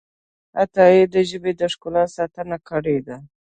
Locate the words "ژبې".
1.29-1.51